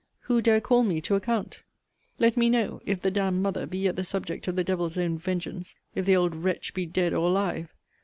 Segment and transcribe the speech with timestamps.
[0.21, 1.61] who dare call me to account?
[2.17, 4.97] Let me know, if the d d mother be yet the subject of the devil's
[4.97, 7.71] own vengeance if the old wretch be dead or alive?